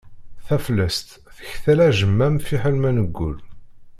[0.45, 3.37] Taflest tektal ajmam fiḥel ma neggul.